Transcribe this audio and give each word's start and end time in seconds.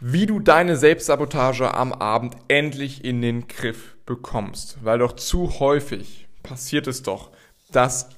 Wie 0.00 0.26
du 0.26 0.40
deine 0.40 0.76
Selbstsabotage 0.76 1.74
am 1.74 1.92
Abend 1.92 2.36
endlich 2.48 3.04
in 3.04 3.20
den 3.20 3.48
Griff 3.48 3.96
bekommst. 4.06 4.78
Weil 4.82 4.98
doch 4.98 5.12
zu 5.12 5.60
häufig 5.60 6.26
passiert 6.42 6.86
es 6.86 7.02
doch, 7.02 7.30
dass 7.70 8.08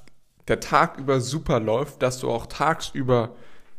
der 0.48 0.60
Tag 0.60 0.98
über 0.98 1.20
super 1.20 1.60
läuft, 1.60 2.02
dass 2.02 2.18
du 2.18 2.30
auch 2.30 2.46
tagsüber 2.46 3.34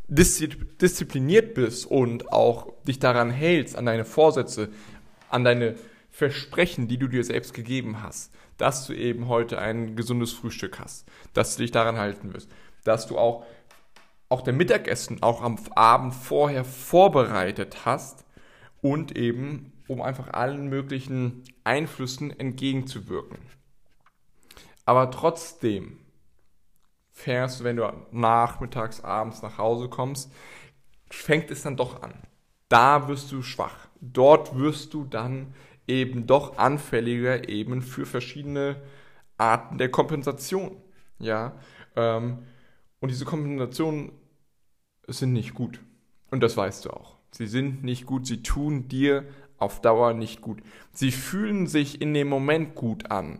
diszipliniert 0.07 1.53
bist 1.53 1.85
und 1.85 2.31
auch 2.31 2.73
dich 2.83 2.99
daran 2.99 3.31
hältst, 3.31 3.75
an 3.75 3.85
deine 3.85 4.05
Vorsätze, 4.05 4.69
an 5.29 5.43
deine 5.43 5.75
Versprechen, 6.11 6.87
die 6.87 6.97
du 6.97 7.07
dir 7.07 7.23
selbst 7.23 7.53
gegeben 7.53 8.03
hast, 8.03 8.31
dass 8.57 8.85
du 8.85 8.93
eben 8.93 9.27
heute 9.27 9.57
ein 9.59 9.95
gesundes 9.95 10.31
Frühstück 10.33 10.79
hast, 10.79 11.07
dass 11.33 11.55
du 11.55 11.63
dich 11.63 11.71
daran 11.71 11.97
halten 11.97 12.33
wirst, 12.33 12.49
dass 12.83 13.07
du 13.07 13.17
auch, 13.17 13.45
auch 14.33 14.41
der 14.41 14.53
Mittagessen 14.53 15.21
auch 15.21 15.43
am 15.43 15.59
Abend 15.75 16.15
vorher 16.15 16.65
vorbereitet 16.65 17.85
hast 17.85 18.25
und 18.81 19.15
eben 19.15 19.71
um 19.87 20.01
einfach 20.01 20.33
allen 20.33 20.69
möglichen 20.69 21.43
Einflüssen 21.63 22.31
entgegenzuwirken. 22.39 23.37
Aber 24.85 25.11
trotzdem 25.11 25.99
fährst 27.11 27.59
du, 27.59 27.63
wenn 27.63 27.75
du 27.75 27.93
nachmittags, 28.11 29.01
abends 29.03 29.43
nach 29.43 29.59
Hause 29.59 29.87
kommst, 29.87 30.33
fängt 31.11 31.51
es 31.51 31.61
dann 31.61 31.77
doch 31.77 32.01
an. 32.01 32.15
Da 32.69 33.07
wirst 33.07 33.31
du 33.31 33.43
schwach. 33.43 33.87
Dort 34.01 34.57
wirst 34.57 34.95
du 34.95 35.05
dann 35.05 35.53
eben 35.87 36.25
doch 36.25 36.57
anfälliger 36.57 37.47
eben 37.49 37.83
für 37.83 38.07
verschiedene 38.07 38.81
Arten 39.37 39.77
der 39.77 39.91
Kompensation. 39.91 40.81
Ja, 41.19 41.53
ähm, 41.95 42.47
und 42.99 43.09
diese 43.09 43.25
Kompensationen 43.25 44.13
sind 45.07 45.33
nicht 45.33 45.53
gut. 45.53 45.79
Und 46.31 46.41
das 46.41 46.57
weißt 46.57 46.85
du 46.85 46.91
auch. 46.91 47.17
Sie 47.31 47.47
sind 47.47 47.83
nicht 47.83 48.05
gut, 48.05 48.27
sie 48.27 48.43
tun 48.43 48.87
dir 48.87 49.25
auf 49.57 49.81
Dauer 49.81 50.13
nicht 50.13 50.41
gut. 50.41 50.61
Sie 50.91 51.11
fühlen 51.11 51.67
sich 51.67 52.01
in 52.01 52.13
dem 52.13 52.27
Moment 52.27 52.75
gut 52.75 53.11
an, 53.11 53.39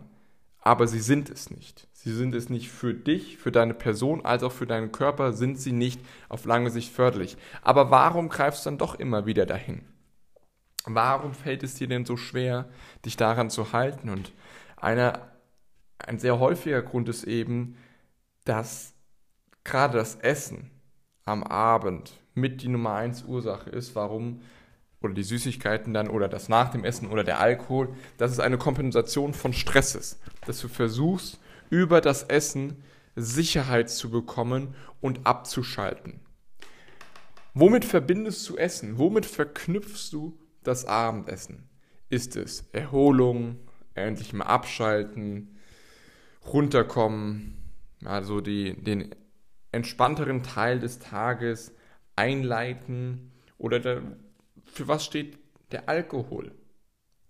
aber 0.60 0.86
sie 0.86 1.00
sind 1.00 1.30
es 1.30 1.50
nicht. 1.50 1.86
Sie 1.92 2.12
sind 2.12 2.34
es 2.34 2.50
nicht 2.50 2.70
für 2.70 2.92
dich, 2.92 3.38
für 3.38 3.52
deine 3.52 3.74
Person, 3.74 4.24
als 4.24 4.42
auch 4.42 4.52
für 4.52 4.66
deinen 4.66 4.92
Körper 4.92 5.32
sind 5.32 5.58
sie 5.58 5.72
nicht 5.72 6.00
auf 6.28 6.44
lange 6.44 6.70
Sicht 6.70 6.92
förderlich. 6.92 7.36
Aber 7.62 7.90
warum 7.90 8.28
greifst 8.28 8.66
du 8.66 8.70
dann 8.70 8.78
doch 8.78 8.94
immer 8.94 9.26
wieder 9.26 9.46
dahin? 9.46 9.82
Warum 10.84 11.32
fällt 11.32 11.62
es 11.62 11.76
dir 11.76 11.88
denn 11.88 12.04
so 12.04 12.16
schwer, 12.16 12.68
dich 13.04 13.16
daran 13.16 13.48
zu 13.48 13.72
halten? 13.72 14.10
Und 14.10 14.32
einer, 14.76 15.32
ein 15.98 16.18
sehr 16.18 16.38
häufiger 16.38 16.82
Grund 16.82 17.08
ist 17.08 17.24
eben, 17.24 17.76
dass 18.44 18.92
gerade 19.62 19.96
das 19.96 20.16
Essen 20.16 20.70
am 21.24 21.42
Abend 21.42 22.12
mit 22.34 22.62
die 22.62 22.68
Nummer 22.68 22.94
eins 22.94 23.24
Ursache 23.24 23.70
ist, 23.70 23.94
warum 23.94 24.40
oder 25.00 25.14
die 25.14 25.22
Süßigkeiten 25.22 25.92
dann 25.92 26.08
oder 26.08 26.28
das 26.28 26.48
nach 26.48 26.70
dem 26.70 26.84
Essen 26.84 27.08
oder 27.08 27.24
der 27.24 27.38
Alkohol, 27.38 27.94
dass 28.16 28.30
es 28.30 28.40
eine 28.40 28.58
Kompensation 28.58 29.34
von 29.34 29.52
Stress 29.52 29.94
ist, 29.94 30.20
dass 30.46 30.60
du 30.60 30.68
versuchst 30.68 31.38
über 31.70 32.00
das 32.00 32.22
Essen 32.24 32.82
Sicherheit 33.14 33.90
zu 33.90 34.10
bekommen 34.10 34.74
und 35.00 35.26
abzuschalten. 35.26 36.20
Womit 37.52 37.84
verbindest 37.84 38.48
du 38.48 38.56
Essen? 38.56 38.98
Womit 38.98 39.26
verknüpfst 39.26 40.10
du 40.10 40.38
das 40.64 40.86
Abendessen? 40.86 41.68
Ist 42.08 42.36
es 42.36 42.64
Erholung, 42.72 43.60
endlich 43.94 44.32
mal 44.32 44.46
abschalten, 44.46 45.56
runterkommen, 46.46 47.54
also 48.04 48.40
die, 48.40 48.74
den 48.74 49.14
entspannteren 49.74 50.42
Teil 50.42 50.80
des 50.80 50.98
Tages 50.98 51.74
einleiten 52.16 53.32
oder 53.58 53.80
der, 53.80 54.02
für 54.64 54.88
was 54.88 55.04
steht 55.04 55.38
der 55.72 55.88
Alkohol? 55.88 56.52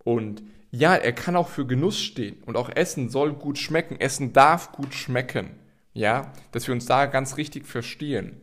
Und 0.04 0.42
ja, 0.70 0.94
er 0.94 1.12
kann 1.12 1.36
auch 1.36 1.48
für 1.48 1.66
Genuss 1.66 2.00
stehen 2.00 2.42
und 2.44 2.56
auch 2.56 2.68
Essen 2.68 3.08
soll 3.08 3.32
gut 3.32 3.58
schmecken, 3.58 4.00
Essen 4.00 4.32
darf 4.32 4.72
gut 4.72 4.94
schmecken, 4.94 5.50
ja, 5.92 6.32
dass 6.52 6.66
wir 6.66 6.74
uns 6.74 6.86
da 6.86 7.06
ganz 7.06 7.36
richtig 7.36 7.66
verstehen. 7.66 8.40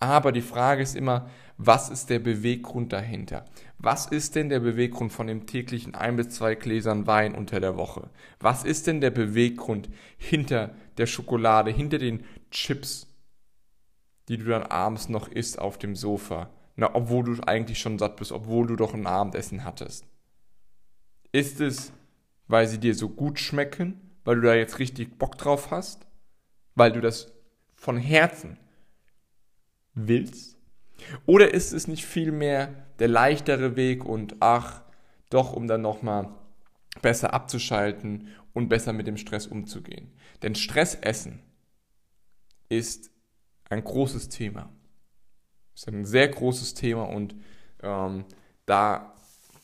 Aber 0.00 0.32
die 0.32 0.42
Frage 0.42 0.82
ist 0.82 0.96
immer, 0.96 1.30
was 1.56 1.88
ist 1.88 2.10
der 2.10 2.18
Beweggrund 2.18 2.92
dahinter? 2.92 3.44
Was 3.78 4.06
ist 4.06 4.34
denn 4.34 4.48
der 4.48 4.58
Beweggrund 4.58 5.12
von 5.12 5.28
dem 5.28 5.46
täglichen 5.46 5.94
ein 5.94 6.16
bis 6.16 6.30
zwei 6.30 6.56
Gläsern 6.56 7.06
Wein 7.06 7.36
unter 7.36 7.60
der 7.60 7.76
Woche? 7.76 8.10
Was 8.40 8.64
ist 8.64 8.88
denn 8.88 9.00
der 9.00 9.10
Beweggrund 9.10 9.88
hinter 10.18 10.74
der 10.98 11.06
Schokolade, 11.06 11.70
hinter 11.70 11.98
den 11.98 12.24
Chips, 12.50 13.06
die 14.28 14.38
du 14.38 14.44
dann 14.44 14.62
abends 14.62 15.08
noch 15.08 15.28
isst 15.28 15.58
auf 15.58 15.78
dem 15.78 15.96
Sofa? 15.96 16.50
Na, 16.76 16.94
obwohl 16.94 17.24
du 17.24 17.42
eigentlich 17.42 17.78
schon 17.78 17.98
satt 17.98 18.16
bist, 18.16 18.32
obwohl 18.32 18.66
du 18.66 18.76
doch 18.76 18.94
ein 18.94 19.06
Abendessen 19.06 19.64
hattest. 19.64 20.06
Ist 21.32 21.60
es, 21.60 21.92
weil 22.48 22.66
sie 22.66 22.78
dir 22.78 22.94
so 22.94 23.08
gut 23.08 23.38
schmecken, 23.38 24.00
weil 24.24 24.36
du 24.36 24.42
da 24.42 24.54
jetzt 24.54 24.78
richtig 24.78 25.18
Bock 25.18 25.36
drauf 25.38 25.70
hast, 25.70 26.06
weil 26.74 26.92
du 26.92 27.00
das 27.00 27.32
von 27.74 27.96
Herzen 27.96 28.58
willst? 29.94 30.58
Oder 31.26 31.52
ist 31.52 31.72
es 31.72 31.88
nicht 31.88 32.04
vielmehr 32.04 32.86
der 32.98 33.08
leichtere 33.08 33.76
Weg 33.76 34.04
und 34.04 34.36
ach, 34.40 34.82
doch, 35.30 35.52
um 35.52 35.66
dann 35.66 35.82
nochmal 35.82 36.28
besser 37.00 37.32
abzuschalten 37.32 38.28
und 38.52 38.68
besser 38.68 38.92
mit 38.92 39.06
dem 39.06 39.16
Stress 39.16 39.46
umzugehen? 39.46 40.12
Denn 40.42 40.54
Stressessen 40.54 41.42
ist 42.68 43.11
ein 43.68 43.82
großes 43.84 44.28
Thema. 44.28 44.68
Ist 45.74 45.88
ein 45.88 46.04
sehr 46.04 46.28
großes 46.28 46.74
Thema 46.74 47.04
und 47.04 47.34
ähm, 47.82 48.24
da 48.66 49.12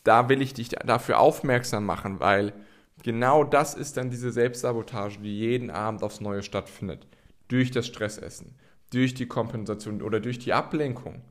da 0.09 0.31
will 0.31 0.41
ich 0.41 0.55
dich 0.55 0.71
dafür 0.71 1.19
aufmerksam 1.19 1.85
machen, 1.85 2.19
weil 2.19 2.55
genau 3.03 3.45
das 3.45 3.75
ist 3.75 3.99
dann 3.99 4.09
diese 4.09 4.33
Selbstsabotage, 4.33 5.19
die 5.21 5.39
jeden 5.39 5.71
Abend 5.71 6.03
aufs 6.03 6.23
Neue 6.23 6.43
stattfindet. 6.43 7.07
Durch 7.49 7.71
das 7.71 7.87
Stressessen, 7.87 8.55
durch 8.91 9.13
die 9.13 9.27
Kompensation 9.27 10.01
oder 10.01 10.21
durch 10.21 10.39
die 10.39 10.55
Ablenkung. 10.55 11.23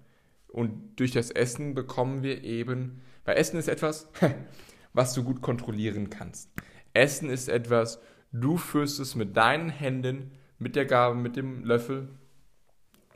Und 0.48 1.00
durch 1.00 1.12
das 1.12 1.32
Essen 1.32 1.74
bekommen 1.74 2.22
wir 2.22 2.44
eben, 2.44 3.02
weil 3.26 3.38
Essen 3.38 3.58
ist 3.58 3.68
etwas, 3.68 4.10
was 4.94 5.16
du 5.16 5.24
gut 5.24 5.42
kontrollieren 5.42 6.12
kannst. 6.12 6.52
Essen 6.94 7.32
ist 7.32 7.50
etwas, 7.50 8.00
du 8.32 8.58
führst 8.58 9.00
es 9.00 9.16
mit 9.16 9.36
deinen 9.36 9.70
Händen, 9.70 10.32
mit 10.60 10.76
der 10.76 10.86
Gabel, 10.86 11.20
mit 11.20 11.36
dem 11.36 11.64
Löffel 11.64 12.10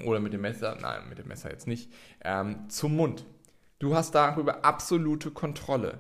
oder 0.04 0.20
mit 0.20 0.34
dem 0.34 0.42
Messer, 0.42 0.78
nein, 0.82 1.10
mit 1.10 1.18
dem 1.18 1.28
Messer 1.28 1.52
jetzt 1.52 1.68
nicht, 1.68 1.92
ähm, 2.24 2.70
zum 2.70 2.96
Mund. 2.96 3.26
Du 3.80 3.96
hast 3.96 4.14
darüber 4.14 4.64
absolute 4.64 5.32
Kontrolle. 5.32 6.00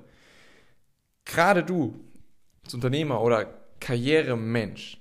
Gerade 1.26 1.64
du 1.64 2.00
als 2.64 2.74
Unternehmer 2.74 3.22
oder 3.22 3.46
Karrieremensch 3.80 5.00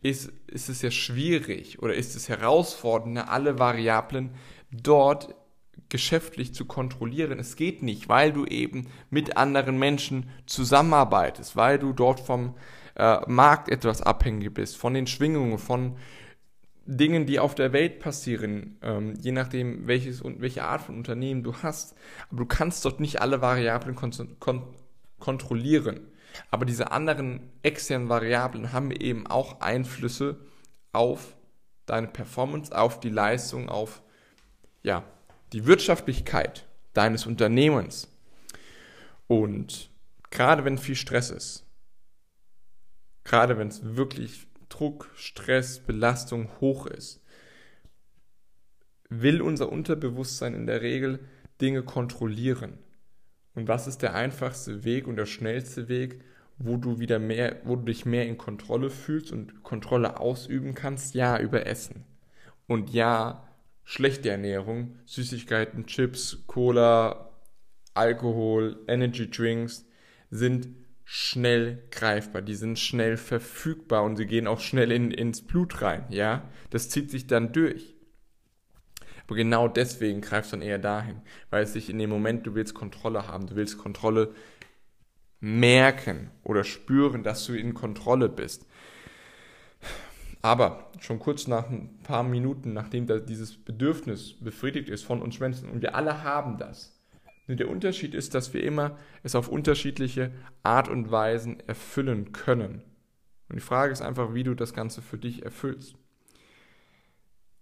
ist, 0.00 0.30
ist 0.46 0.68
es 0.68 0.82
ja 0.82 0.90
schwierig 0.90 1.82
oder 1.82 1.94
ist 1.94 2.14
es 2.14 2.28
herausfordernd, 2.28 3.26
alle 3.28 3.58
Variablen 3.58 4.34
dort 4.70 5.34
geschäftlich 5.88 6.54
zu 6.54 6.66
kontrollieren. 6.66 7.38
Es 7.38 7.56
geht 7.56 7.82
nicht, 7.82 8.08
weil 8.08 8.32
du 8.32 8.44
eben 8.44 8.88
mit 9.10 9.36
anderen 9.36 9.78
Menschen 9.78 10.28
zusammenarbeitest, 10.46 11.56
weil 11.56 11.78
du 11.78 11.92
dort 11.92 12.20
vom 12.20 12.54
äh, 12.96 13.18
Markt 13.26 13.68
etwas 13.68 14.02
abhängig 14.02 14.52
bist, 14.52 14.76
von 14.76 14.94
den 14.94 15.06
Schwingungen, 15.06 15.58
von 15.58 15.96
Dingen, 16.86 17.26
die 17.26 17.38
auf 17.38 17.54
der 17.54 17.72
Welt 17.72 17.98
passieren, 17.98 18.78
ähm, 18.82 19.14
je 19.20 19.32
nachdem, 19.32 19.86
welches 19.86 20.20
und 20.20 20.40
welche 20.40 20.64
Art 20.64 20.82
von 20.82 20.96
Unternehmen 20.96 21.42
du 21.42 21.54
hast. 21.62 21.96
Aber 22.30 22.40
du 22.40 22.46
kannst 22.46 22.84
dort 22.84 23.00
nicht 23.00 23.20
alle 23.20 23.40
Variablen 23.40 23.94
kon 23.94 24.12
kon 24.38 24.62
kontrollieren. 25.18 26.00
Aber 26.50 26.66
diese 26.66 26.90
anderen 26.92 27.40
externen 27.62 28.08
Variablen 28.08 28.72
haben 28.72 28.90
eben 28.90 29.26
auch 29.26 29.60
Einflüsse 29.60 30.36
auf 30.92 31.36
deine 31.86 32.08
Performance, 32.08 32.76
auf 32.76 33.00
die 33.00 33.10
Leistung, 33.10 33.68
auf 33.68 34.02
ja, 34.82 35.04
die 35.52 35.66
Wirtschaftlichkeit 35.66 36.66
deines 36.92 37.26
Unternehmens. 37.26 38.08
Und 39.26 39.90
gerade 40.30 40.64
wenn 40.64 40.78
viel 40.78 40.96
Stress 40.96 41.30
ist, 41.30 41.66
gerade 43.22 43.56
wenn 43.56 43.68
es 43.68 43.96
wirklich 43.96 44.46
Druck, 44.74 45.08
Stress, 45.14 45.78
Belastung 45.78 46.48
hoch 46.60 46.86
ist, 46.86 47.22
will 49.08 49.40
unser 49.40 49.70
Unterbewusstsein 49.70 50.54
in 50.54 50.66
der 50.66 50.82
Regel 50.82 51.20
Dinge 51.60 51.84
kontrollieren. 51.84 52.78
Und 53.54 53.68
was 53.68 53.86
ist 53.86 54.02
der 54.02 54.14
einfachste 54.14 54.82
Weg 54.84 55.06
und 55.06 55.16
der 55.16 55.26
schnellste 55.26 55.88
Weg, 55.88 56.24
wo 56.58 56.76
du 56.76 56.98
wieder 56.98 57.20
mehr, 57.20 57.60
wo 57.64 57.76
du 57.76 57.84
dich 57.84 58.04
mehr 58.04 58.26
in 58.26 58.36
Kontrolle 58.36 58.90
fühlst 58.90 59.30
und 59.30 59.62
Kontrolle 59.62 60.18
ausüben 60.18 60.74
kannst? 60.74 61.14
Ja, 61.14 61.38
über 61.38 61.66
Essen. 61.66 62.04
Und 62.66 62.90
ja, 62.90 63.46
schlechte 63.84 64.30
Ernährung, 64.30 64.98
Süßigkeiten, 65.04 65.86
Chips, 65.86 66.44
Cola, 66.48 67.30
Alkohol, 67.92 68.82
Energy 68.88 69.30
Drinks 69.30 69.86
sind 70.30 70.68
schnell 71.04 71.82
greifbar, 71.90 72.42
die 72.42 72.54
sind 72.54 72.78
schnell 72.78 73.16
verfügbar 73.16 74.04
und 74.04 74.16
sie 74.16 74.26
gehen 74.26 74.46
auch 74.46 74.60
schnell 74.60 74.90
in, 74.90 75.10
ins 75.10 75.42
Blut 75.42 75.82
rein, 75.82 76.06
ja. 76.08 76.48
Das 76.70 76.88
zieht 76.88 77.10
sich 77.10 77.26
dann 77.26 77.52
durch. 77.52 77.94
Aber 79.26 79.36
genau 79.36 79.68
deswegen 79.68 80.20
greifst 80.20 80.52
du 80.52 80.56
dann 80.56 80.66
eher 80.66 80.78
dahin, 80.78 81.22
weil 81.50 81.62
es 81.62 81.72
sich 81.72 81.88
in 81.88 81.98
dem 81.98 82.10
Moment, 82.10 82.46
du 82.46 82.54
willst 82.54 82.74
Kontrolle 82.74 83.28
haben, 83.28 83.46
du 83.46 83.56
willst 83.56 83.78
Kontrolle 83.78 84.34
merken 85.40 86.30
oder 86.42 86.64
spüren, 86.64 87.22
dass 87.22 87.44
du 87.46 87.54
in 87.54 87.74
Kontrolle 87.74 88.28
bist. 88.28 88.66
Aber 90.42 90.90
schon 91.00 91.18
kurz 91.18 91.46
nach 91.46 91.70
ein 91.70 91.98
paar 92.02 92.22
Minuten, 92.22 92.74
nachdem 92.74 93.06
dieses 93.26 93.56
Bedürfnis 93.56 94.34
befriedigt 94.40 94.90
ist 94.90 95.04
von 95.04 95.22
uns 95.22 95.40
Menschen, 95.40 95.70
und 95.70 95.80
wir 95.80 95.94
alle 95.94 96.22
haben 96.22 96.58
das, 96.58 96.98
nur 97.46 97.56
der 97.56 97.68
Unterschied 97.68 98.14
ist, 98.14 98.34
dass 98.34 98.54
wir 98.54 98.62
immer 98.62 98.98
es 99.22 99.34
auf 99.34 99.48
unterschiedliche 99.48 100.32
Art 100.62 100.88
und 100.88 101.10
Weisen 101.10 101.60
erfüllen 101.60 102.32
können. 102.32 102.82
Und 103.48 103.56
die 103.56 103.60
Frage 103.60 103.92
ist 103.92 104.00
einfach, 104.00 104.34
wie 104.34 104.44
du 104.44 104.54
das 104.54 104.72
Ganze 104.72 105.02
für 105.02 105.18
dich 105.18 105.44
erfüllst. 105.44 105.94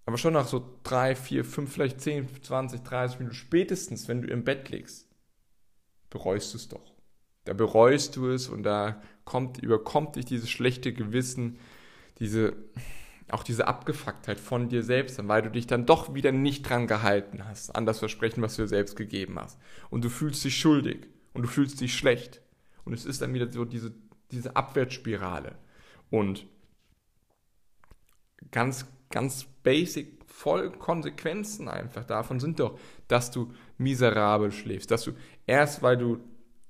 Aber 0.06 0.18
schon 0.18 0.34
nach 0.34 0.46
so 0.46 0.78
drei, 0.82 1.14
vier, 1.14 1.44
fünf, 1.44 1.72
vielleicht 1.72 2.00
zehn, 2.00 2.28
zwanzig, 2.42 2.82
dreißig 2.82 3.18
Minuten, 3.18 3.36
spätestens, 3.36 4.08
wenn 4.08 4.22
du 4.22 4.28
im 4.28 4.44
Bett 4.44 4.68
liegst, 4.70 5.08
bereust 6.10 6.52
du 6.52 6.58
es 6.58 6.68
doch. 6.68 6.92
Da 7.44 7.52
bereust 7.52 8.16
du 8.16 8.28
es 8.28 8.48
und 8.48 8.62
da 8.62 9.02
kommt, 9.24 9.58
überkommt 9.58 10.16
dich 10.16 10.24
dieses 10.24 10.50
schlechte 10.50 10.92
Gewissen, 10.92 11.58
diese, 12.18 12.54
auch 13.30 13.42
diese 13.42 13.66
Abgefucktheit 13.66 14.40
von 14.40 14.68
dir 14.68 14.82
selbst, 14.82 15.20
weil 15.28 15.42
du 15.42 15.50
dich 15.50 15.66
dann 15.66 15.86
doch 15.86 16.14
wieder 16.14 16.32
nicht 16.32 16.68
dran 16.68 16.86
gehalten 16.86 17.44
hast, 17.44 17.70
an 17.70 17.86
das 17.86 17.98
Versprechen, 17.98 18.42
was 18.42 18.56
du 18.56 18.62
dir 18.62 18.68
selbst 18.68 18.96
gegeben 18.96 19.38
hast. 19.38 19.58
Und 19.90 20.04
du 20.04 20.08
fühlst 20.08 20.44
dich 20.44 20.58
schuldig 20.58 21.08
und 21.32 21.42
du 21.42 21.48
fühlst 21.48 21.80
dich 21.80 21.94
schlecht. 21.94 22.42
Und 22.84 22.92
es 22.92 23.04
ist 23.04 23.22
dann 23.22 23.32
wieder 23.34 23.50
so 23.50 23.64
diese, 23.64 23.94
diese 24.30 24.56
Abwärtsspirale. 24.56 25.56
Und 26.10 26.46
ganz, 28.50 28.86
ganz 29.10 29.44
basic, 29.62 30.18
voll 30.26 30.72
Konsequenzen 30.72 31.68
einfach 31.68 32.04
davon 32.04 32.40
sind 32.40 32.58
doch, 32.58 32.78
dass 33.06 33.30
du 33.30 33.52
miserabel 33.78 34.50
schläfst, 34.50 34.90
dass 34.90 35.04
du 35.04 35.12
erst, 35.46 35.82
weil 35.82 35.96
du 35.96 36.20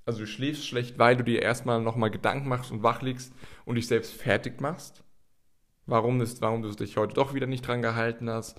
also 0.05 0.19
du 0.19 0.27
schläfst 0.27 0.67
schlecht, 0.67 0.99
weil 0.99 1.17
du 1.17 1.23
dir 1.23 1.43
erstmal 1.43 1.81
nochmal 1.81 2.11
Gedanken 2.11 2.49
machst 2.49 2.73
und 2.73 2.83
wach 2.83 3.03
liegst 3.03 3.33
und 3.65 3.77
dich 3.77 3.87
selbst 3.87 4.13
fertig 4.13 4.61
machst 4.61 5.05
warum, 5.87 6.21
ist, 6.21 6.41
warum 6.41 6.63
du 6.63 6.71
dich 6.71 6.97
heute 6.97 7.15
doch 7.15 7.35
wieder 7.35 7.47
nicht 7.47 7.67
dran 7.67 7.83
gehalten 7.83 8.31
hast, 8.31 8.59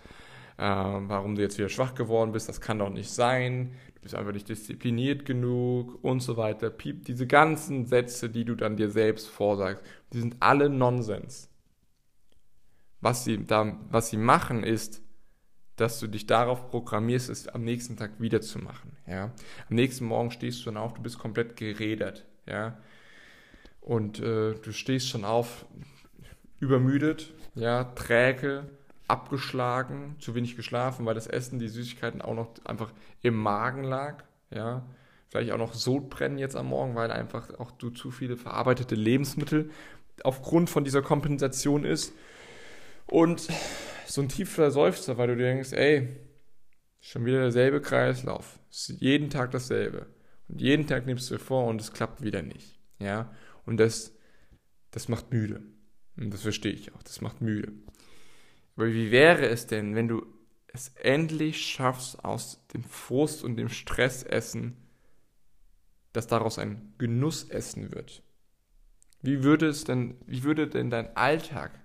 äh, 0.57 0.63
warum 0.63 1.35
du 1.35 1.41
jetzt 1.41 1.57
wieder 1.57 1.69
schwach 1.69 1.95
geworden 1.95 2.31
bist, 2.31 2.49
das 2.49 2.61
kann 2.61 2.79
doch 2.79 2.89
nicht 2.89 3.09
sein, 3.09 3.73
du 3.95 4.01
bist 4.01 4.15
einfach 4.15 4.33
nicht 4.33 4.49
diszipliniert 4.49 5.25
genug 5.25 6.03
und 6.03 6.21
so 6.21 6.37
weiter. 6.37 6.69
Piep, 6.69 7.05
diese 7.05 7.27
ganzen 7.27 7.85
Sätze, 7.85 8.29
die 8.29 8.45
du 8.45 8.55
dann 8.55 8.77
dir 8.77 8.89
selbst 8.89 9.29
vorsagst, 9.29 9.83
die 10.11 10.19
sind 10.19 10.37
alle 10.39 10.69
Nonsens. 10.69 11.49
Was 13.01 13.25
sie, 13.25 13.45
da, 13.45 13.77
was 13.89 14.09
sie 14.09 14.17
machen 14.17 14.63
ist, 14.63 15.01
dass 15.75 15.99
du 15.99 16.07
dich 16.07 16.27
darauf 16.27 16.69
programmierst, 16.69 17.29
es 17.29 17.47
am 17.47 17.63
nächsten 17.63 17.97
Tag 17.97 18.19
wieder 18.21 18.41
zu 18.41 18.59
machen. 18.59 18.95
Ja? 19.07 19.33
Am 19.69 19.75
nächsten 19.75 20.05
Morgen 20.05 20.31
stehst 20.31 20.61
du 20.61 20.65
dann 20.65 20.77
auf, 20.77 20.93
du 20.93 21.01
bist 21.01 21.17
komplett 21.17 21.55
gerädert. 21.55 22.25
Ja? 22.45 22.77
Und 23.81 24.19
äh, 24.19 24.53
du 24.53 24.71
stehst 24.71 25.09
schon 25.09 25.25
auf, 25.25 25.65
übermüdet, 26.63 27.33
ja, 27.55 27.83
träge, 27.83 28.69
abgeschlagen, 29.07 30.15
zu 30.19 30.33
wenig 30.33 30.55
geschlafen, 30.55 31.05
weil 31.05 31.15
das 31.15 31.27
Essen, 31.27 31.59
die 31.59 31.67
Süßigkeiten 31.67 32.21
auch 32.21 32.33
noch 32.33 32.49
einfach 32.65 32.91
im 33.21 33.35
Magen 33.35 33.83
lag, 33.83 34.23
ja. 34.49 34.85
Vielleicht 35.27 35.51
auch 35.51 35.57
noch 35.57 35.73
Sodbrennen 35.73 36.37
jetzt 36.37 36.55
am 36.55 36.67
Morgen, 36.67 36.93
weil 36.93 37.09
einfach 37.11 37.59
auch 37.59 37.71
du 37.71 37.89
zu 37.89 38.11
viele 38.11 38.37
verarbeitete 38.37 38.93
Lebensmittel 38.93 39.71
aufgrund 40.23 40.69
von 40.69 40.83
dieser 40.83 41.01
Kompensation 41.01 41.85
ist. 41.85 42.13
Und 43.07 43.47
so 44.05 44.21
ein 44.21 44.29
tiefer 44.29 44.69
Seufzer, 44.69 45.17
weil 45.17 45.29
du 45.29 45.35
denkst, 45.35 45.73
ey, 45.73 46.07
schon 47.01 47.25
wieder 47.25 47.39
derselbe 47.39 47.81
Kreislauf. 47.81 48.59
Ist 48.69 48.89
jeden 49.01 49.31
Tag 49.31 49.49
dasselbe. 49.49 50.05
Und 50.47 50.61
jeden 50.61 50.85
Tag 50.85 51.07
nimmst 51.07 51.31
du 51.31 51.35
dir 51.35 51.39
vor 51.39 51.65
und 51.65 51.81
es 51.81 51.93
klappt 51.93 52.21
wieder 52.21 52.43
nicht. 52.43 52.79
Ja? 52.99 53.33
Und 53.65 53.77
das, 53.77 54.13
das 54.91 55.07
macht 55.07 55.31
müde. 55.31 55.63
Und 56.17 56.33
das 56.33 56.41
verstehe 56.41 56.71
ich 56.71 56.93
auch, 56.93 57.03
das 57.03 57.21
macht 57.21 57.41
müde. 57.41 57.73
Aber 58.75 58.87
wie 58.87 59.11
wäre 59.11 59.47
es 59.47 59.67
denn, 59.67 59.95
wenn 59.95 60.07
du 60.07 60.25
es 60.67 60.89
endlich 60.95 61.65
schaffst, 61.65 62.23
aus 62.23 62.65
dem 62.73 62.83
Frust 62.83 63.43
und 63.43 63.57
dem 63.57 63.69
Stressessen, 63.69 64.75
dass 66.11 66.27
daraus 66.27 66.59
ein 66.59 66.93
Genussessen 66.97 67.91
wird? 67.93 68.23
Wie 69.21 69.43
würde 69.43 69.67
es 69.67 69.83
denn, 69.83 70.17
wie 70.25 70.43
würde 70.43 70.67
denn 70.67 70.89
dein 70.89 71.15
Alltag 71.15 71.79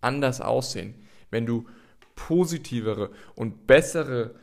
anders 0.00 0.40
aussehen, 0.40 0.94
wenn 1.30 1.46
du 1.46 1.66
positivere 2.14 3.12
und 3.34 3.66
bessere 3.66 4.34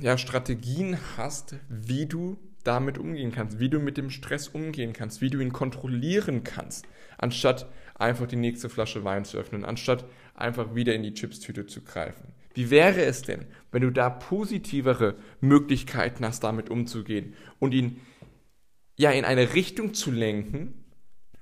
ja, 0.00 0.18
Strategien 0.18 0.98
hast, 1.16 1.56
wie 1.68 2.06
du 2.06 2.38
damit 2.64 2.98
umgehen 2.98 3.32
kannst, 3.32 3.58
wie 3.60 3.68
du 3.68 3.78
mit 3.78 3.96
dem 3.96 4.10
Stress 4.10 4.48
umgehen 4.48 4.92
kannst, 4.92 5.20
wie 5.20 5.30
du 5.30 5.40
ihn 5.40 5.52
kontrollieren 5.52 6.44
kannst, 6.44 6.86
anstatt 7.18 7.70
einfach 7.94 8.26
die 8.26 8.36
nächste 8.36 8.68
Flasche 8.68 9.04
Wein 9.04 9.24
zu 9.24 9.38
öffnen, 9.38 9.64
anstatt 9.64 10.04
einfach 10.34 10.74
wieder 10.74 10.94
in 10.94 11.02
die 11.02 11.14
Chipstüte 11.14 11.66
zu 11.66 11.82
greifen. 11.82 12.34
Wie 12.54 12.70
wäre 12.70 13.02
es 13.02 13.22
denn, 13.22 13.46
wenn 13.72 13.82
du 13.82 13.90
da 13.90 14.10
positivere 14.10 15.16
Möglichkeiten 15.40 16.24
hast, 16.24 16.44
damit 16.44 16.70
umzugehen 16.70 17.34
und 17.58 17.74
ihn 17.74 18.00
ja 18.96 19.10
in 19.10 19.24
eine 19.24 19.54
Richtung 19.54 19.92
zu 19.92 20.10
lenken, 20.10 20.84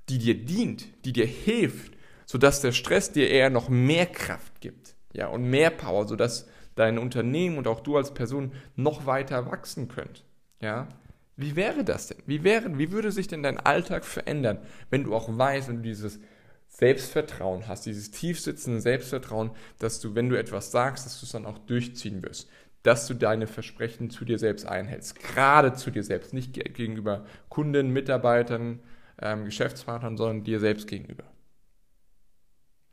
die 0.09 0.19
dir 0.19 0.35
dient, 0.35 0.87
die 1.05 1.13
dir 1.13 1.27
hilft, 1.27 1.93
sodass 2.27 2.61
der 2.61 2.73
Stress 2.73 3.13
dir 3.13 3.29
eher 3.29 3.51
noch 3.51 3.69
mehr 3.69 4.07
Kraft 4.07 4.61
gibt, 4.61 4.97
ja, 5.13 5.27
und 5.27 5.45
mehr 5.45 5.71
Power, 5.71 6.09
sodass 6.09 6.49
dein 6.75 6.99
Unternehmen 6.99 7.59
und 7.59 7.67
auch 7.67 7.81
du 7.81 7.99
als 7.99 8.15
Person 8.15 8.53
noch 8.75 9.05
weiter 9.05 9.51
wachsen 9.51 9.89
könnt, 9.89 10.25
ja? 10.61 10.89
Wie 11.37 11.57
wäre 11.57 11.85
das 11.85 12.09
denn? 12.09 12.19
Wie, 12.27 12.45
wäre, 12.45 12.79
wie 12.79 12.93
würde 12.93 13.11
sich 13.11 13.27
denn 13.27 13.43
dein 13.43 13.59
Alltag 13.59 14.05
verändern, 14.05 14.59
wenn 14.91 15.05
du 15.05 15.15
auch 15.15 15.29
weißt, 15.37 15.69
wenn 15.69 15.77
du 15.77 15.83
dieses 15.83 16.21
Selbstvertrauen 16.69 17.69
hast, 17.69 17.87
dieses 17.87 18.11
tiefsitzende 18.11 18.81
Selbstvertrauen, 18.81 19.51
dass 19.79 20.01
du, 20.01 20.15
wenn 20.15 20.29
du 20.29 20.39
etwas 20.39 20.71
sagst, 20.71 21.07
dass 21.07 21.21
du 21.21 21.27
es 21.27 21.33
dann 21.33 21.47
auch 21.47 21.59
durchziehen 21.59 22.23
wirst, 22.23 22.49
dass 22.83 23.07
du 23.07 23.15
deine 23.15 23.47
Versprechen 23.47 24.11
zu 24.11 24.25
dir 24.25 24.39
selbst 24.39 24.67
einhältst, 24.67 25.19
gerade 25.19 25.75
zu 25.75 25.91
dir 25.91 26.03
selbst, 26.03 26.33
nicht 26.33 26.53
gegenüber 26.53 27.25
Kunden, 27.49 27.91
Mitarbeitern, 27.91 28.81
ähm, 29.21 29.45
Geschäftspartnern, 29.45 30.17
sondern 30.17 30.45
dir 30.45 30.61
selbst 30.61 30.89
gegenüber. 30.89 31.25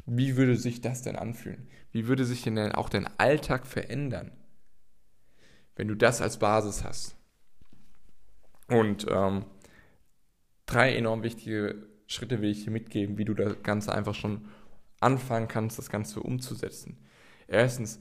Wie 0.06 0.38
würde 0.38 0.56
sich 0.56 0.82
das 0.82 1.02
denn 1.02 1.16
anfühlen? 1.16 1.68
Wie 1.92 2.08
würde 2.08 2.25
sich 2.25 2.44
denn 2.44 2.58
auch 2.74 2.90
dein 2.90 3.08
Alltag 3.18 3.66
verändern, 3.66 4.32
wenn 5.75 5.88
du 5.88 5.96
das 5.96 6.22
als 6.22 6.38
Basis 6.38 6.84
hast? 6.84 7.19
Und 8.70 9.06
ähm, 9.10 9.46
drei 10.66 10.96
enorm 10.96 11.24
wichtige 11.24 11.88
Schritte 12.08 12.42
will 12.42 12.52
ich 12.52 12.64
dir 12.64 12.72
mitgeben, 12.72 13.18
wie 13.18 13.26
du 13.26 13.34
das 13.34 13.62
Ganze 13.64 13.94
einfach 13.94 14.16
schon 14.16 14.46
anfangen 15.00 15.48
kannst, 15.48 15.78
das 15.78 15.90
Ganze 15.90 16.20
umzusetzen. 16.22 16.98
Erstens, 17.48 18.00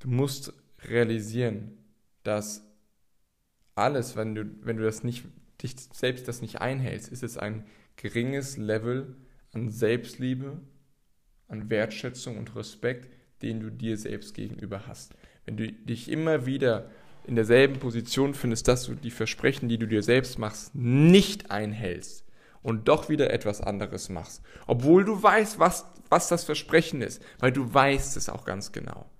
du 0.00 0.08
musst 0.08 0.52
realisieren, 0.84 1.78
dass 2.22 2.62
alles, 3.74 4.16
wenn 4.16 4.34
du, 4.34 4.44
wenn 4.62 4.76
du 4.76 4.84
das 4.84 5.02
nicht, 5.02 5.24
dich 5.62 5.74
selbst 5.92 6.28
das 6.28 6.42
nicht 6.42 6.60
einhältst, 6.60 7.10
ist 7.10 7.22
es 7.22 7.36
ein 7.36 7.66
geringes 7.96 8.56
Level 8.56 9.16
an 9.52 9.70
Selbstliebe, 9.70 10.60
an 11.48 11.70
Wertschätzung 11.70 12.38
und 12.38 12.54
Respekt, 12.54 13.08
den 13.42 13.60
du 13.60 13.70
dir 13.70 13.96
selbst 13.96 14.34
gegenüber 14.34 14.86
hast. 14.86 15.14
Wenn 15.44 15.56
du 15.56 15.70
dich 15.70 16.10
immer 16.10 16.46
wieder 16.46 16.90
in 17.26 17.36
derselben 17.36 17.78
Position 17.78 18.34
findest, 18.34 18.68
dass 18.68 18.84
du 18.84 18.94
die 18.94 19.10
Versprechen, 19.10 19.68
die 19.68 19.78
du 19.78 19.86
dir 19.86 20.02
selbst 20.02 20.38
machst, 20.38 20.74
nicht 20.74 21.50
einhältst 21.50 22.24
und 22.62 22.88
doch 22.88 23.08
wieder 23.08 23.30
etwas 23.32 23.60
anderes 23.60 24.08
machst, 24.08 24.42
obwohl 24.66 25.04
du 25.04 25.22
weißt, 25.22 25.58
was, 25.58 25.86
was 26.10 26.28
das 26.28 26.44
Versprechen 26.44 27.02
ist, 27.02 27.22
weil 27.38 27.52
du 27.52 27.72
weißt 27.72 28.16
es 28.16 28.28
auch 28.28 28.44
ganz 28.44 28.72
genau, 28.72 29.10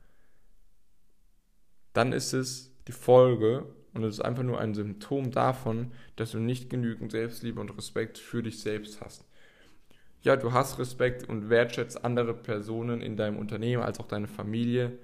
dann 1.93 2.13
ist 2.13 2.33
es 2.33 2.73
die 2.89 2.93
Folge 2.93 3.67
und 3.95 4.03
es 4.05 4.15
ist 4.15 4.21
einfach 4.21 4.43
nur 4.43 4.61
ein 4.61 4.75
Symptom 4.75 5.31
davon, 5.31 5.93
dass 6.17 6.33
du 6.33 6.39
nicht 6.39 6.69
genügend 6.69 7.13
Selbstliebe 7.13 7.61
und 7.61 7.77
Respekt 7.77 8.19
für 8.19 8.43
dich 8.43 8.61
selbst 8.61 9.01
hast. 9.01 9.25
Ja, 10.23 10.37
du 10.37 10.53
hast 10.53 10.79
Respekt 10.79 11.29
und 11.29 11.51
wertschätzt 11.51 12.05
andere 12.05 12.35
Personen 12.35 13.01
in 13.01 13.17
deinem 13.17 13.39
Unternehmen 13.39 13.83
als 13.83 14.01
auch 14.01 14.09
deine 14.09 14.27
Familie, 14.27 14.99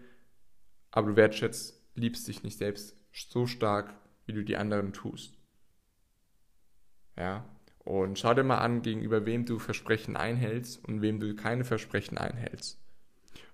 aber 0.91 1.11
du 1.11 1.17
wertschätzt 1.17 1.80
liebst 1.95 2.27
dich 2.29 2.43
nicht 2.43 2.59
selbst 2.59 2.97
so 3.13 3.47
stark, 3.47 3.95
wie 4.27 4.33
du 4.33 4.45
die 4.45 4.57
anderen 4.57 4.93
tust. 4.93 5.37
Ja, 7.17 7.45
und 7.85 8.19
schau 8.19 8.35
dir 8.35 8.45
mal 8.45 8.59
an, 8.59 8.83
gegenüber 8.83 9.27
wem 9.27 9.47
du 9.47 9.59
Versprechen 9.59 10.17
einhältst 10.17 10.85
und 10.85 11.03
wem 11.03 11.19
du 11.19 11.35
keine 11.35 11.65
Versprechen 11.65 12.19
einhältst. 12.19 12.79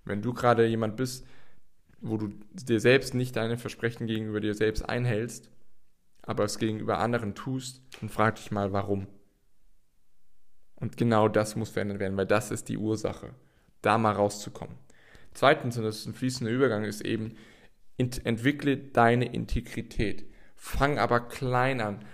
Wenn 0.04 0.22
du 0.22 0.34
gerade 0.34 0.66
jemand 0.66 0.96
bist, 0.96 1.26
wo 2.00 2.16
du 2.16 2.28
dir 2.52 2.80
selbst 2.80 3.14
nicht 3.14 3.36
deine 3.36 3.56
Versprechen 3.56 4.06
gegenüber 4.06 4.40
dir 4.40 4.54
selbst 4.54 4.88
einhältst, 4.88 5.50
aber 6.22 6.44
es 6.44 6.58
gegenüber 6.58 6.98
anderen 6.98 7.34
tust, 7.34 7.82
dann 8.00 8.08
frag 8.08 8.36
dich 8.36 8.50
mal, 8.50 8.72
warum. 8.72 9.06
Und 10.74 10.96
genau 10.96 11.28
das 11.28 11.56
muss 11.56 11.70
verändert 11.70 12.00
werden, 12.00 12.16
weil 12.16 12.26
das 12.26 12.50
ist 12.50 12.68
die 12.68 12.78
Ursache, 12.78 13.34
da 13.80 13.96
mal 13.96 14.12
rauszukommen. 14.12 14.76
Zweitens, 15.32 15.78
und 15.78 15.84
das 15.84 15.98
ist 15.98 16.06
ein 16.06 16.14
fließender 16.14 16.52
Übergang, 16.52 16.84
ist 16.84 17.00
eben, 17.00 17.36
entwickle 17.98 18.76
deine 18.76 19.26
Integrität. 19.26 20.26
Fang 20.54 20.98
aber 20.98 21.20
klein 21.20 21.80
an. 21.80 22.04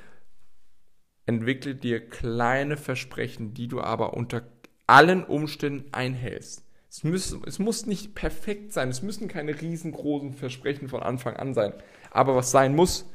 Entwickle 1.26 1.74
dir 1.74 2.08
kleine 2.08 2.76
Versprechen, 2.76 3.54
die 3.54 3.68
du 3.68 3.80
aber 3.80 4.14
unter 4.14 4.42
allen 4.86 5.24
Umständen 5.24 5.92
einhältst. 5.92 6.64
Es 6.90 7.04
muss, 7.04 7.36
es 7.46 7.58
muss 7.58 7.86
nicht 7.86 8.14
perfekt 8.14 8.72
sein, 8.72 8.90
es 8.90 9.02
müssen 9.02 9.26
keine 9.26 9.58
riesengroßen 9.58 10.34
Versprechen 10.34 10.88
von 10.88 11.02
Anfang 11.02 11.36
an 11.36 11.54
sein. 11.54 11.72
Aber 12.10 12.36
was 12.36 12.50
sein 12.50 12.74
muss, 12.74 13.06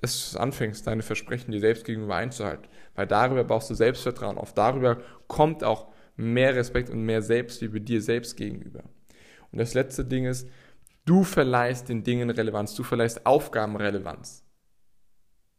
dass 0.00 0.32
du 0.32 0.38
anfängst, 0.38 0.86
deine 0.86 1.02
Versprechen 1.02 1.50
dir 1.52 1.60
selbst 1.60 1.84
gegenüber 1.84 2.16
einzuhalten. 2.16 2.68
Weil 2.94 3.06
darüber 3.06 3.44
baust 3.44 3.70
du 3.70 3.74
Selbstvertrauen 3.74 4.38
auf. 4.38 4.52
Darüber 4.54 5.00
kommt 5.26 5.64
auch 5.64 5.88
mehr 6.16 6.54
Respekt 6.54 6.90
und 6.90 7.02
mehr 7.02 7.22
Selbstliebe 7.22 7.80
dir 7.80 8.02
selbst 8.02 8.36
gegenüber. 8.36 8.84
Und 9.50 9.58
das 9.58 9.74
letzte 9.74 10.04
Ding 10.04 10.26
ist, 10.26 10.48
du 11.04 11.24
verleihst 11.24 11.88
den 11.88 12.04
Dingen 12.04 12.30
Relevanz, 12.30 12.74
du 12.74 12.82
verleihst 12.82 13.26
Aufgaben 13.26 13.76
Relevanz. 13.76 14.44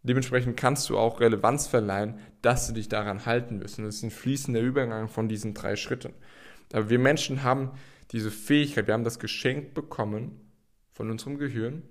Dementsprechend 0.03 0.57
kannst 0.57 0.89
du 0.89 0.97
auch 0.97 1.21
Relevanz 1.21 1.67
verleihen, 1.67 2.19
dass 2.41 2.67
du 2.67 2.73
dich 2.73 2.89
daran 2.89 3.25
halten 3.25 3.61
wirst. 3.61 3.79
Und 3.79 3.85
das 3.85 3.95
ist 3.95 4.03
ein 4.03 4.11
fließender 4.11 4.59
Übergang 4.59 5.07
von 5.07 5.29
diesen 5.29 5.53
drei 5.53 5.77
Schritten. 5.77 6.13
Aber 6.73 6.89
wir 6.89 6.99
Menschen 6.99 7.43
haben 7.43 7.71
diese 8.11 8.29
Fähigkeit, 8.29 8.87
wir 8.87 8.93
haben 8.93 9.05
das 9.05 9.19
Geschenk 9.19 9.73
bekommen 9.73 10.41
von 10.91 11.09
unserem 11.09 11.37
Gehirn, 11.37 11.83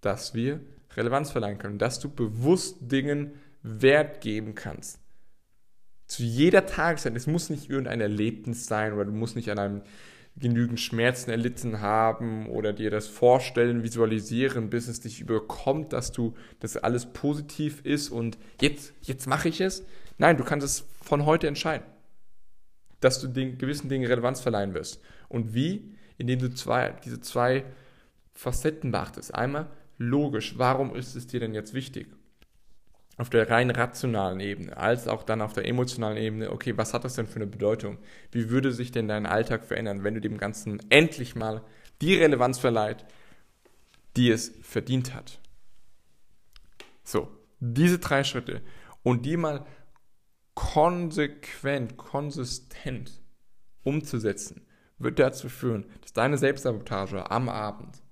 dass 0.00 0.34
wir 0.34 0.60
Relevanz 0.96 1.30
verleihen 1.30 1.58
können, 1.58 1.78
dass 1.78 2.00
du 2.00 2.08
bewusst 2.08 2.78
Dingen 2.80 3.32
Wert 3.62 4.20
geben 4.20 4.54
kannst. 4.54 5.00
Zu 6.06 6.22
jeder 6.22 6.66
Tageszeit. 6.66 7.16
Es 7.16 7.26
muss 7.26 7.50
nicht 7.50 7.68
irgendein 7.68 8.00
Erlebnis 8.00 8.66
sein 8.66 8.92
oder 8.92 9.04
du 9.04 9.12
musst 9.12 9.36
nicht 9.36 9.50
an 9.50 9.58
einem 9.58 9.82
genügend 10.38 10.80
Schmerzen 10.80 11.30
erlitten 11.30 11.80
haben 11.80 12.48
oder 12.48 12.72
dir 12.72 12.90
das 12.90 13.06
vorstellen, 13.06 13.82
visualisieren, 13.82 14.68
bis 14.68 14.86
es 14.88 15.00
dich 15.00 15.20
überkommt, 15.20 15.92
dass 15.92 16.12
du, 16.12 16.34
dass 16.60 16.76
alles 16.76 17.06
positiv 17.06 17.80
ist 17.84 18.10
und 18.10 18.36
jetzt, 18.60 18.92
jetzt 19.00 19.26
mache 19.26 19.48
ich 19.48 19.60
es. 19.60 19.84
Nein, 20.18 20.36
du 20.36 20.44
kannst 20.44 20.66
es 20.66 20.84
von 21.00 21.24
heute 21.24 21.46
entscheiden, 21.46 21.86
dass 23.00 23.20
du 23.20 23.28
den 23.28 23.56
gewissen 23.58 23.88
Dingen 23.88 24.06
Relevanz 24.06 24.40
verleihen 24.40 24.74
wirst. 24.74 25.00
Und 25.28 25.54
wie? 25.54 25.94
Indem 26.18 26.38
du 26.38 26.52
zwei, 26.54 26.94
diese 27.04 27.20
zwei 27.20 27.64
Facetten 28.32 28.90
beachtest. 28.90 29.34
Einmal 29.34 29.68
logisch, 29.98 30.58
warum 30.58 30.94
ist 30.94 31.14
es 31.14 31.26
dir 31.26 31.40
denn 31.40 31.54
jetzt 31.54 31.72
wichtig? 31.74 32.08
Auf 33.18 33.30
der 33.30 33.48
rein 33.48 33.70
rationalen 33.70 34.40
Ebene, 34.40 34.76
als 34.76 35.08
auch 35.08 35.22
dann 35.22 35.40
auf 35.40 35.54
der 35.54 35.66
emotionalen 35.66 36.18
Ebene, 36.18 36.50
okay, 36.50 36.76
was 36.76 36.92
hat 36.92 37.04
das 37.04 37.14
denn 37.14 37.26
für 37.26 37.36
eine 37.36 37.46
Bedeutung? 37.46 37.96
Wie 38.30 38.50
würde 38.50 38.72
sich 38.72 38.92
denn 38.92 39.08
dein 39.08 39.24
Alltag 39.24 39.64
verändern, 39.64 40.04
wenn 40.04 40.14
du 40.14 40.20
dem 40.20 40.36
Ganzen 40.36 40.80
endlich 40.90 41.34
mal 41.34 41.62
die 42.02 42.14
Relevanz 42.14 42.58
verleiht, 42.58 43.06
die 44.16 44.30
es 44.30 44.52
verdient 44.60 45.14
hat? 45.14 45.40
So, 47.04 47.28
diese 47.60 47.98
drei 47.98 48.22
Schritte 48.22 48.60
und 49.02 49.24
die 49.24 49.38
mal 49.38 49.64
konsequent, 50.54 51.96
konsistent 51.96 53.22
umzusetzen, 53.82 54.66
wird 54.98 55.18
dazu 55.18 55.48
führen, 55.48 55.86
dass 56.00 56.12
deine 56.12 56.38
Selbstsabotage 56.38 57.30
am 57.30 57.48
Abend 57.48 58.02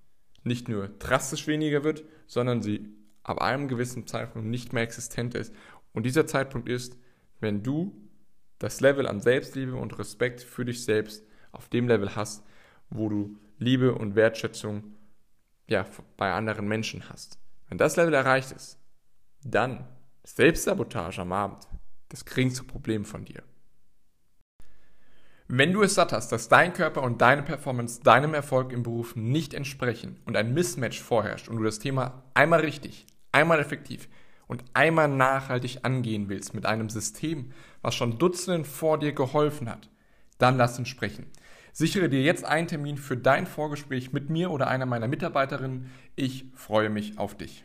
nicht 0.45 0.69
nur 0.69 0.89
drastisch 0.89 1.47
weniger 1.47 1.85
wird, 1.85 2.05
sondern 2.27 2.63
sie 2.63 2.95
ab 3.25 3.41
einem 3.41 3.69
gewissen 3.69 4.07
Zeitpunkt 4.07 4.49
nicht 4.49 4.73
mehr 4.73 4.83
existent 4.83 5.35
ist. 5.35 5.53
Und 5.93 6.05
dieser 6.05 6.27
Zeitpunkt 6.27 6.69
ist, 6.69 6.97
wenn 7.41 7.63
du 7.63 7.95
das 8.59 8.81
Level 8.81 9.09
an 9.09 9.21
Selbstliebe 9.21 9.75
und 9.75 9.99
Respekt 9.99 10.41
für 10.41 10.65
dich 10.65 10.85
selbst 10.85 11.27
auf 11.53 11.69
dem 11.69 11.89
Level 11.89 12.15
hast, 12.15 12.45
wo 12.91 13.09
du 13.09 13.39
Liebe 13.59 13.95
und 13.95 14.15
Wertschätzung 14.15 14.95
ja, 15.67 15.87
bei 16.17 16.33
anderen 16.33 16.69
Menschen 16.69 17.09
hast. 17.09 17.39
Wenn 17.69 17.79
das 17.79 17.97
Level 17.97 18.15
erreicht 18.15 18.53
ist, 18.53 18.79
dann 19.43 19.87
Selbstsabotage 20.23 21.21
am 21.21 21.33
Abend 21.33 21.67
das 22.09 22.25
geringste 22.25 22.65
Problem 22.65 23.05
von 23.05 23.25
dir. 23.25 23.43
Wenn 25.47 25.73
du 25.73 25.83
es 25.83 25.95
satt 25.95 26.13
hast, 26.13 26.33
dass 26.33 26.49
dein 26.49 26.73
Körper 26.73 27.03
und 27.03 27.21
deine 27.21 27.43
Performance 27.43 28.03
deinem 28.03 28.33
Erfolg 28.33 28.73
im 28.73 28.83
Beruf 28.83 29.15
nicht 29.15 29.53
entsprechen 29.53 30.19
und 30.25 30.37
ein 30.37 30.55
Mismatch 30.55 31.03
vorherrscht 31.03 31.49
und 31.49 31.59
du 31.59 31.63
das 31.63 31.79
Thema 31.79 32.25
einmal 32.33 32.61
richtig, 32.61 33.07
einmal 33.35 33.61
effektiv 33.61 34.09
und 34.47 34.65
einmal 34.75 35.09
nachhaltig 35.09 35.79
angehen 35.83 36.29
willst 36.29 36.55
mit 36.55 36.67
einem 36.67 36.89
System, 36.89 37.53
was 37.83 37.95
schon 37.95 38.19
Dutzenden 38.19 38.65
vor 38.65 38.99
dir 38.99 39.13
geholfen 39.13 39.69
hat, 39.69 39.91
dann 40.39 40.57
lass 40.57 40.79
uns 40.79 40.89
sprechen. 40.89 41.27
Sichere 41.73 42.09
dir 42.09 42.23
jetzt 42.23 42.45
einen 42.45 42.69
Termin 42.69 42.97
für 42.97 43.17
dein 43.17 43.47
Vorgespräch 43.47 44.13
mit 44.13 44.31
mir 44.31 44.51
oder 44.51 44.69
einer 44.69 44.87
meiner 44.87 45.09
Mitarbeiterinnen. 45.09 45.91
Ich 46.15 46.47
freue 46.55 46.89
mich 46.89 47.19
auf 47.19 47.37
dich. 47.37 47.65